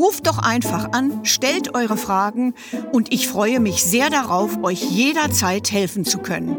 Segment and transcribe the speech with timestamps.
[0.00, 2.54] Ruft doch einfach an, stellt eure Fragen
[2.90, 6.56] und ich freue mich sehr darauf, euch jederzeit helfen zu können.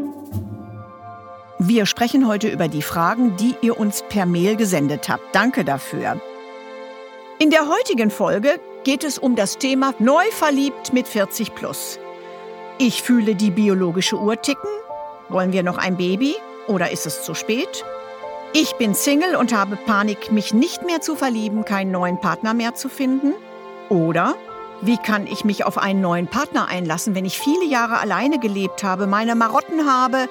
[1.58, 5.34] Wir sprechen heute über die Fragen, die ihr uns per Mail gesendet habt.
[5.34, 6.20] Danke dafür.
[7.40, 11.98] In der heutigen Folge geht es um das Thema Neu verliebt mit 40 plus.
[12.78, 14.70] Ich fühle die biologische Uhr ticken.
[15.28, 16.36] Wollen wir noch ein Baby
[16.68, 17.84] oder ist es zu spät?
[18.54, 22.74] Ich bin Single und habe Panik, mich nicht mehr zu verlieben, keinen neuen Partner mehr
[22.74, 23.32] zu finden.
[23.88, 24.34] Oder
[24.82, 28.84] wie kann ich mich auf einen neuen Partner einlassen, wenn ich viele Jahre alleine gelebt
[28.84, 30.28] habe, meine Marotten habe,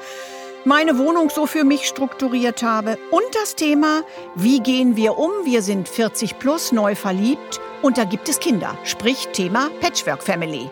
[0.66, 3.00] meine Wohnung so für mich strukturiert habe?
[3.10, 4.04] Und das Thema,
[4.36, 5.32] wie gehen wir um?
[5.44, 10.70] Wir sind 40 plus, neu verliebt und da gibt es Kinder, sprich Thema Patchwork Family.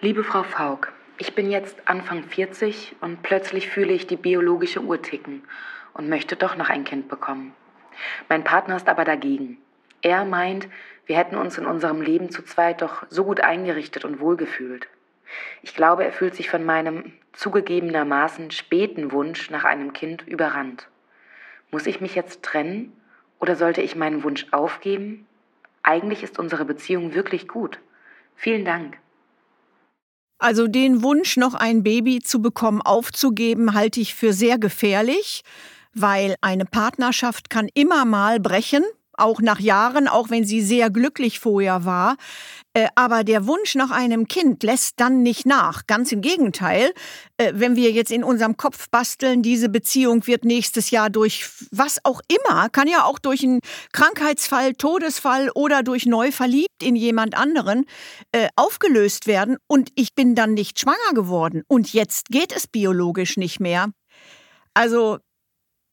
[0.00, 5.02] Liebe Frau Faulk, ich bin jetzt Anfang 40 und plötzlich fühle ich die biologische Uhr
[5.02, 5.42] ticken
[5.92, 7.54] und möchte doch noch ein Kind bekommen.
[8.30, 9.58] Mein Partner ist aber dagegen.
[10.00, 10.66] Er meint,
[11.04, 14.88] wir hätten uns in unserem Leben zu zweit doch so gut eingerichtet und wohlgefühlt.
[15.60, 20.88] Ich glaube, er fühlt sich von meinem zugegebenermaßen späten Wunsch nach einem Kind überrannt.
[21.70, 22.98] Muss ich mich jetzt trennen
[23.38, 25.26] oder sollte ich meinen Wunsch aufgeben?
[25.82, 27.78] Eigentlich ist unsere Beziehung wirklich gut.
[28.36, 28.96] Vielen Dank.
[30.40, 35.42] Also den Wunsch, noch ein Baby zu bekommen, aufzugeben, halte ich für sehr gefährlich,
[35.92, 38.82] weil eine Partnerschaft kann immer mal brechen
[39.20, 42.16] auch nach Jahren, auch wenn sie sehr glücklich vorher war.
[42.72, 45.86] Äh, aber der Wunsch nach einem Kind lässt dann nicht nach.
[45.88, 46.92] Ganz im Gegenteil,
[47.36, 51.98] äh, wenn wir jetzt in unserem Kopf basteln, diese Beziehung wird nächstes Jahr durch was
[52.04, 53.58] auch immer, kann ja auch durch einen
[53.92, 57.86] Krankheitsfall, Todesfall oder durch neu verliebt in jemand anderen
[58.30, 63.36] äh, aufgelöst werden und ich bin dann nicht schwanger geworden und jetzt geht es biologisch
[63.36, 63.88] nicht mehr.
[64.74, 65.18] Also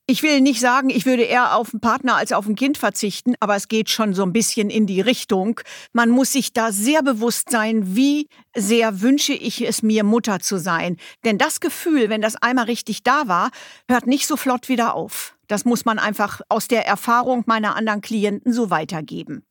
[0.09, 3.35] ich will nicht sagen, ich würde eher auf einen Partner als auf ein Kind verzichten,
[3.41, 5.59] aber es geht schon so ein bisschen in die Richtung.
[5.91, 10.59] Man muss sich da sehr bewusst sein, wie sehr wünsche ich es mir, Mutter zu
[10.59, 10.95] sein.
[11.25, 13.51] Denn das Gefühl, wenn das einmal richtig da war,
[13.90, 15.35] hört nicht so flott wieder auf.
[15.47, 19.46] Das muss man einfach aus der Erfahrung meiner anderen Klienten so weitergeben.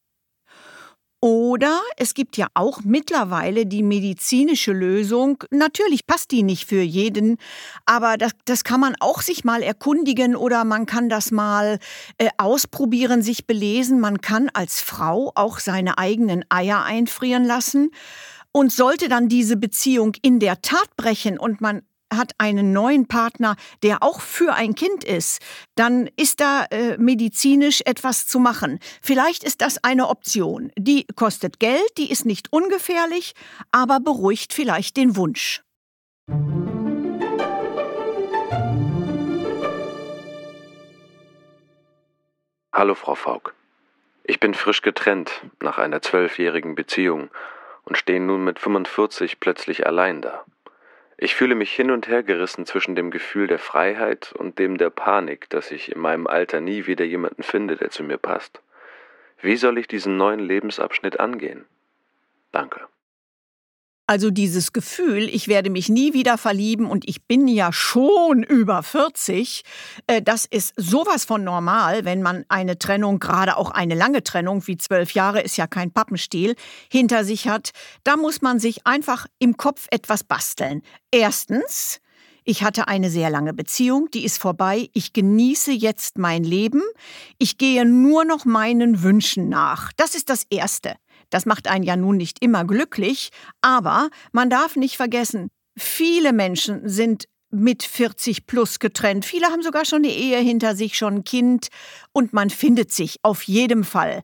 [1.21, 5.43] Oder es gibt ja auch mittlerweile die medizinische Lösung.
[5.51, 7.39] Natürlich passt die nicht für jeden,
[7.87, 11.79] aber das, das kann man auch sich mal erkundigen oder man kann das mal
[12.19, 13.99] äh, ausprobieren, sich belesen.
[13.99, 17.91] Man kann als Frau auch seine eigenen Eier einfrieren lassen.
[18.53, 21.83] Und sollte dann diese Beziehung in der Tat brechen und man
[22.13, 25.41] hat einen neuen Partner, der auch für ein Kind ist,
[25.75, 28.79] dann ist da äh, medizinisch etwas zu machen.
[29.03, 30.71] Vielleicht ist das eine Option.
[30.77, 33.35] Die kostet Geld, die ist nicht ungefährlich,
[33.73, 35.63] aber beruhigt vielleicht den Wunsch.
[42.73, 43.55] Hallo Frau Faulk.
[44.23, 45.31] Ich bin frisch getrennt
[45.61, 47.31] nach einer zwölfjährigen Beziehung
[47.85, 50.45] und stehe nun mit 45 plötzlich allein da.
[51.19, 54.91] Ich fühle mich hin und her gerissen zwischen dem Gefühl der Freiheit und dem der
[54.91, 58.61] Panik, dass ich in meinem Alter nie wieder jemanden finde, der zu mir passt.
[59.41, 61.65] Wie soll ich diesen neuen Lebensabschnitt angehen?
[62.53, 62.87] Danke.
[64.09, 68.85] Also dieses Gefühl, ich werde mich nie wieder verlieben und ich bin ja schon über
[68.85, 69.63] 40,
[70.07, 74.65] äh, das ist sowas von normal, wenn man eine Trennung, gerade auch eine lange Trennung,
[74.69, 76.55] wie zwölf Jahre ist ja kein Pappenstiel,
[76.89, 77.71] hinter sich hat.
[78.05, 80.83] Da muss man sich einfach im Kopf etwas basteln.
[81.11, 82.01] Erstens,
[82.45, 84.89] ich hatte eine sehr lange Beziehung, die ist vorbei.
[84.93, 86.83] Ich genieße jetzt mein Leben.
[87.39, 89.93] Ich gehe nur noch meinen Wünschen nach.
[89.97, 90.95] Das ist das Erste.
[91.31, 93.31] Das macht einen ja nun nicht immer glücklich,
[93.61, 99.25] aber man darf nicht vergessen, viele Menschen sind mit 40 plus getrennt.
[99.25, 101.69] Viele haben sogar schon eine Ehe hinter sich, schon ein Kind
[102.13, 104.23] und man findet sich auf jeden Fall.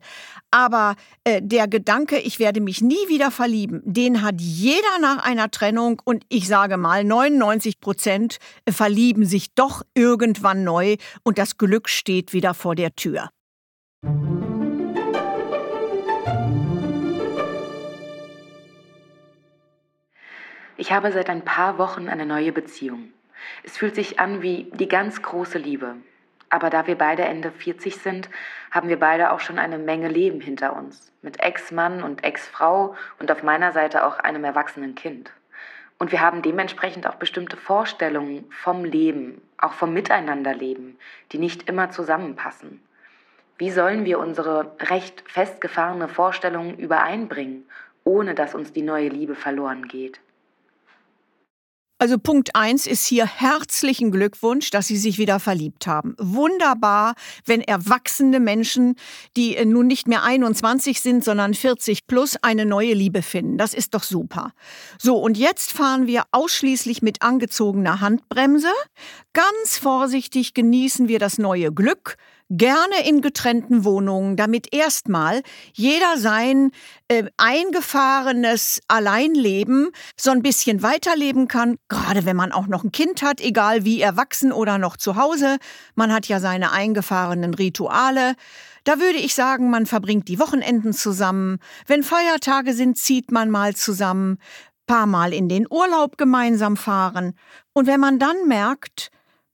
[0.51, 5.49] Aber äh, der Gedanke, ich werde mich nie wieder verlieben, den hat jeder nach einer
[5.49, 8.37] Trennung und ich sage mal, 99 Prozent
[8.69, 13.29] verlieben sich doch irgendwann neu und das Glück steht wieder vor der Tür.
[20.75, 23.13] Ich habe seit ein paar Wochen eine neue Beziehung.
[23.63, 25.95] Es fühlt sich an wie die ganz große Liebe.
[26.49, 28.27] Aber da wir beide Ende 40 sind,
[28.71, 31.11] haben wir beide auch schon eine Menge Leben hinter uns.
[31.21, 35.31] Mit Ex-Mann und Ex-Frau und auf meiner Seite auch einem erwachsenen Kind.
[35.99, 40.97] Und wir haben dementsprechend auch bestimmte Vorstellungen vom Leben, auch vom Miteinanderleben,
[41.31, 42.81] die nicht immer zusammenpassen.
[43.59, 47.65] Wie sollen wir unsere recht festgefahrene Vorstellungen übereinbringen,
[48.03, 50.19] ohne dass uns die neue Liebe verloren geht?
[52.03, 56.17] Also Punkt eins ist hier herzlichen Glückwunsch, dass Sie sich wieder verliebt haben.
[56.19, 57.13] Wunderbar,
[57.45, 58.95] wenn erwachsene Menschen,
[59.37, 63.57] die äh, nun nicht mehr 21 sind, sondern 40 plus, eine neue Liebe finden.
[63.57, 64.51] Das ist doch super.
[64.99, 68.67] So, und jetzt fahren wir ausschließlich mit angezogener Handbremse.
[69.31, 72.17] Ganz vorsichtig genießen wir das neue Glück,
[72.57, 75.41] gerne in getrennten Wohnungen, damit erstmal
[75.73, 76.71] jeder sein
[77.07, 79.89] äh, eingefahrenes Alleinleben
[80.19, 84.01] so ein bisschen weiterleben kann, gerade wenn man auch noch ein Kind hat, egal wie
[84.01, 85.57] erwachsen oder noch zu Hause.
[85.95, 88.35] Man hat ja seine eingefahrenen Rituale.
[88.83, 91.59] Da würde ich sagen, man verbringt die Wochenenden zusammen.
[91.87, 94.37] Wenn Feiertage sind, zieht man mal zusammen,
[94.85, 97.33] paar Mal in den Urlaub gemeinsam fahren.
[97.73, 99.09] Und wenn man dann merkt,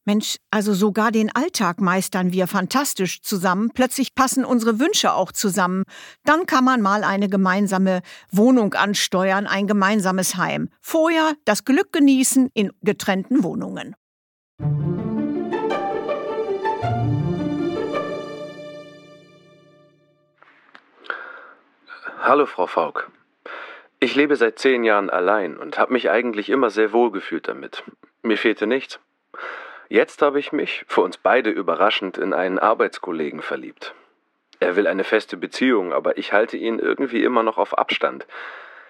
[0.09, 3.69] Mensch, also sogar den Alltag meistern wir fantastisch zusammen.
[3.75, 5.83] Plötzlich passen unsere Wünsche auch zusammen.
[6.25, 8.01] Dann kann man mal eine gemeinsame
[8.31, 10.69] Wohnung ansteuern, ein gemeinsames Heim.
[10.81, 13.95] Vorher das Glück genießen in getrennten Wohnungen.
[22.23, 23.11] Hallo, Frau Faulk.
[23.99, 27.83] Ich lebe seit zehn Jahren allein und habe mich eigentlich immer sehr wohl gefühlt damit.
[28.23, 28.99] Mir fehlte nichts.
[29.91, 33.95] Jetzt habe ich mich, für uns beide überraschend, in einen Arbeitskollegen verliebt.
[34.59, 38.27] Er will eine feste Beziehung, aber ich halte ihn irgendwie immer noch auf Abstand.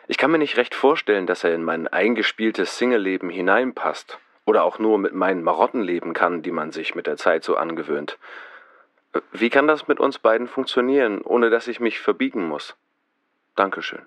[0.07, 4.77] Ich kann mir nicht recht vorstellen, dass er in mein eingespieltes Single-Leben hineinpasst oder auch
[4.77, 8.17] nur mit meinen Marotten leben kann, die man sich mit der Zeit so angewöhnt.
[9.31, 12.75] Wie kann das mit uns beiden funktionieren, ohne dass ich mich verbiegen muss?
[13.55, 14.01] Dankeschön.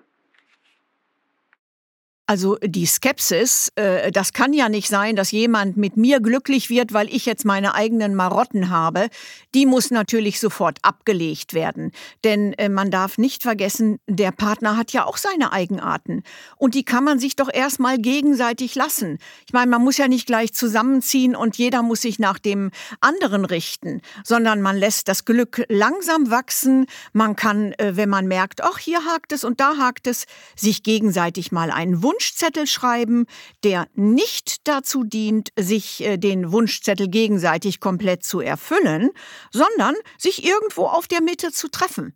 [2.33, 6.91] Also die Skepsis, äh, das kann ja nicht sein, dass jemand mit mir glücklich wird,
[6.91, 9.09] weil ich jetzt meine eigenen Marotten habe.
[9.53, 11.91] Die muss natürlich sofort abgelegt werden.
[12.23, 16.23] Denn äh, man darf nicht vergessen, der Partner hat ja auch seine Eigenarten.
[16.57, 19.19] Und die kann man sich doch erstmal gegenseitig lassen.
[19.45, 23.45] Ich meine, man muss ja nicht gleich zusammenziehen und jeder muss sich nach dem anderen
[23.45, 26.87] richten, sondern man lässt das Glück langsam wachsen.
[27.11, 30.25] Man kann, äh, wenn man merkt, ach, hier hakt es und da hakt es,
[30.55, 33.25] sich gegenseitig mal einen Wunsch Wunschzettel schreiben,
[33.65, 39.09] der nicht dazu dient, sich äh, den Wunschzettel gegenseitig komplett zu erfüllen,
[39.51, 42.15] sondern sich irgendwo auf der Mitte zu treffen.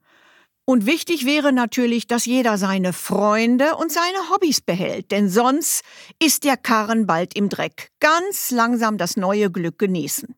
[0.65, 5.83] Und wichtig wäre natürlich, dass jeder seine Freunde und seine Hobbys behält, denn sonst
[6.23, 7.89] ist der Karren bald im Dreck.
[7.99, 10.35] Ganz langsam das neue Glück genießen.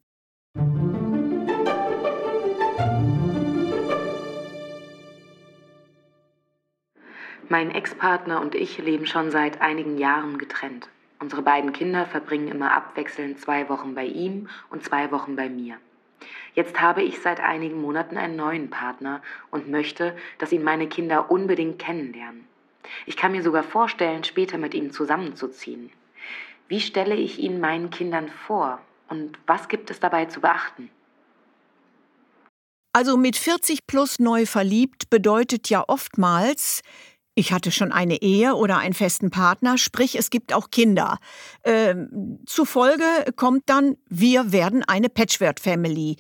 [7.52, 10.88] Mein Ex-Partner und ich leben schon seit einigen Jahren getrennt.
[11.20, 15.78] Unsere beiden Kinder verbringen immer abwechselnd zwei Wochen bei ihm und zwei Wochen bei mir.
[16.54, 21.32] Jetzt habe ich seit einigen Monaten einen neuen Partner und möchte, dass ihn meine Kinder
[21.32, 22.48] unbedingt kennenlernen.
[23.08, 25.90] Ich kann mir sogar vorstellen, später mit ihm zusammenzuziehen.
[26.68, 30.92] Wie stelle ich ihn meinen Kindern vor und was gibt es dabei zu beachten?
[32.92, 36.82] Also mit 40 plus neu verliebt bedeutet ja oftmals,
[37.40, 41.20] ich hatte schon eine Ehe oder einen festen Partner, sprich es gibt auch Kinder.
[41.64, 43.06] Ähm, zufolge
[43.38, 46.18] kommt dann, wir werden eine Patchwork-Family.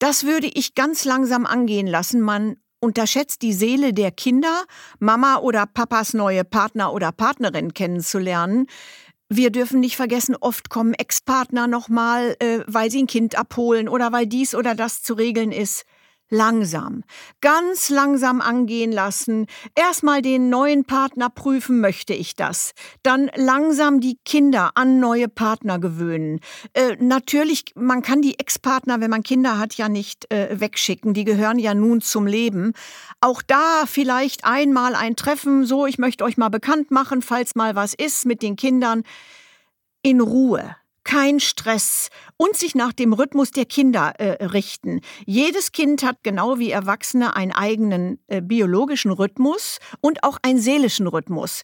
[0.00, 2.20] Das würde ich ganz langsam angehen lassen.
[2.20, 4.64] Man unterschätzt die Seele der Kinder,
[4.98, 8.66] Mama oder Papas neue Partner oder Partnerin kennenzulernen.
[9.28, 14.10] Wir dürfen nicht vergessen, oft kommen Ex-Partner nochmal, äh, weil sie ein Kind abholen oder
[14.10, 15.84] weil dies oder das zu regeln ist
[16.28, 17.04] langsam,
[17.40, 19.46] ganz langsam angehen lassen.
[19.74, 22.72] Erstmal den neuen Partner prüfen, möchte ich das.
[23.02, 26.40] Dann langsam die Kinder an neue Partner gewöhnen.
[26.72, 31.14] Äh, natürlich, man kann die Ex-Partner, wenn man Kinder hat, ja nicht äh, wegschicken.
[31.14, 32.72] Die gehören ja nun zum Leben.
[33.20, 37.74] Auch da vielleicht einmal ein Treffen, so, ich möchte euch mal bekannt machen, falls mal
[37.74, 39.02] was ist mit den Kindern.
[40.02, 45.00] In Ruhe kein Stress und sich nach dem Rhythmus der Kinder äh, richten.
[45.24, 51.06] Jedes Kind hat genau wie Erwachsene einen eigenen äh, biologischen Rhythmus und auch einen seelischen
[51.06, 51.62] Rhythmus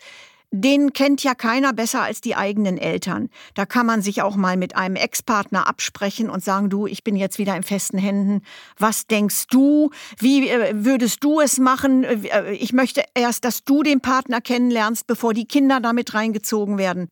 [0.54, 3.30] den kennt ja keiner besser als die eigenen Eltern.
[3.54, 7.16] Da kann man sich auch mal mit einem Ex-Partner absprechen und sagen, du, ich bin
[7.16, 8.42] jetzt wieder in festen Händen.
[8.78, 9.90] Was denkst du?
[10.18, 12.04] Wie äh, würdest du es machen?
[12.04, 17.08] Äh, ich möchte erst, dass du den Partner kennenlernst, bevor die Kinder damit reingezogen werden.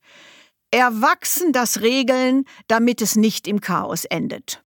[0.72, 4.62] Erwachsen das regeln, damit es nicht im Chaos endet.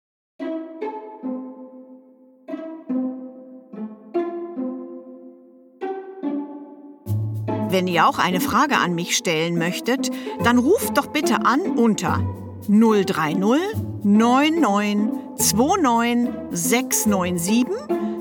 [7.71, 10.11] Wenn ihr auch eine Frage an mich stellen möchtet,
[10.45, 12.23] dann ruft doch bitte an unter
[12.69, 13.39] 030
[14.05, 15.11] 99
[15.43, 17.67] 29 697